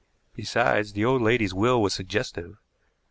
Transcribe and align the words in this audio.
Besides, 0.33 0.93
the 0.93 1.05
old 1.05 1.21
lady's 1.21 1.53
will 1.53 1.79
was 1.79 1.93
suggestive. 1.93 2.57